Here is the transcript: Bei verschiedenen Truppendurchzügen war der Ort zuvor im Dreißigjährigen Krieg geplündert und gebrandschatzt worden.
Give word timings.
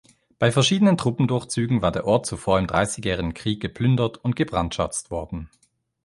Bei 0.39 0.51
verschiedenen 0.51 0.97
Truppendurchzügen 0.97 1.83
war 1.83 1.91
der 1.91 2.07
Ort 2.07 2.25
zuvor 2.25 2.57
im 2.57 2.65
Dreißigjährigen 2.65 3.35
Krieg 3.35 3.61
geplündert 3.61 4.17
und 4.17 4.35
gebrandschatzt 4.35 5.11
worden. 5.11 5.51